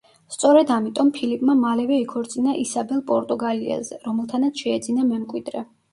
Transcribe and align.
სწორედ 0.35 0.71
ამიტომ, 0.75 1.09
ფილიპმა 1.17 1.55
მალევე 1.59 1.99
იქორწინა 2.05 2.55
ისაბელ 2.63 3.03
პორტუგალიელზე, 3.13 4.01
რომელთანაც 4.09 4.65
შეეძინა 4.67 5.07
მემკვიდრე. 5.15 5.63